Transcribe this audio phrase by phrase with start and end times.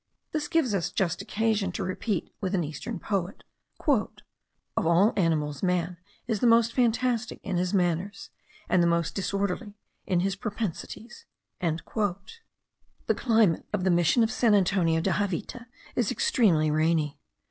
[0.31, 3.43] This gives us just occasion to repeat with an eastern poet,
[3.85, 4.07] "of
[4.87, 8.31] all animals man is the most fantastic in his manners,
[8.67, 9.75] and the most disorderly
[10.07, 11.27] in his propensities."
[11.59, 12.17] The
[13.15, 17.19] climate of the mission of San Antonio de Javita is extremely rainy.